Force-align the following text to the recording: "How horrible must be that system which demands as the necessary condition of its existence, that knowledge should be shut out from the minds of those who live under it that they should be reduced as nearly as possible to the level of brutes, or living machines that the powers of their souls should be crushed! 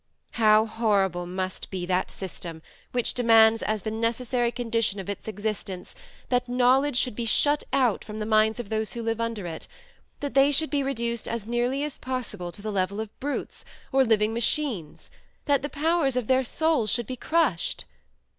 "How 0.31 0.65
horrible 0.65 1.27
must 1.27 1.69
be 1.69 1.85
that 1.85 2.09
system 2.09 2.63
which 2.91 3.13
demands 3.13 3.61
as 3.61 3.83
the 3.83 3.91
necessary 3.91 4.51
condition 4.51 4.99
of 4.99 5.11
its 5.11 5.27
existence, 5.27 5.93
that 6.29 6.49
knowledge 6.49 6.97
should 6.97 7.15
be 7.15 7.25
shut 7.25 7.63
out 7.71 8.03
from 8.03 8.17
the 8.17 8.25
minds 8.25 8.59
of 8.59 8.69
those 8.69 8.93
who 8.93 9.03
live 9.03 9.21
under 9.21 9.45
it 9.45 9.67
that 10.19 10.33
they 10.33 10.51
should 10.51 10.71
be 10.71 10.81
reduced 10.81 11.27
as 11.27 11.45
nearly 11.45 11.83
as 11.83 11.99
possible 11.99 12.51
to 12.51 12.63
the 12.63 12.71
level 12.71 12.99
of 12.99 13.15
brutes, 13.19 13.63
or 13.91 14.03
living 14.03 14.33
machines 14.33 15.11
that 15.45 15.61
the 15.61 15.69
powers 15.69 16.15
of 16.15 16.25
their 16.25 16.43
souls 16.43 16.89
should 16.89 17.05
be 17.05 17.15
crushed! 17.15 17.85